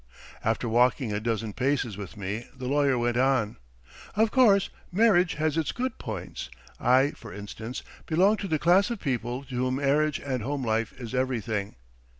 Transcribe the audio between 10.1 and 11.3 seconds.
and home life is